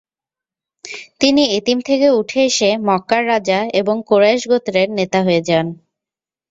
[1.21, 5.67] তিনি এতিম থেকে উঠে এসে মক্কার রাজা এবং কুরাইশ গোত্রের নেতা হয়ে যান।